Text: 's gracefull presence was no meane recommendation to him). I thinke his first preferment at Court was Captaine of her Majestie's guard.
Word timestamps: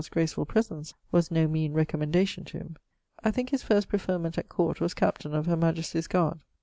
's 0.01 0.09
gracefull 0.09 0.47
presence 0.47 0.95
was 1.11 1.29
no 1.29 1.47
meane 1.47 1.73
recommendation 1.73 2.43
to 2.43 2.57
him). 2.57 2.75
I 3.23 3.29
thinke 3.29 3.51
his 3.51 3.61
first 3.61 3.87
preferment 3.87 4.35
at 4.35 4.49
Court 4.49 4.81
was 4.81 4.95
Captaine 4.95 5.35
of 5.35 5.45
her 5.45 5.55
Majestie's 5.55 6.07
guard. 6.07 6.39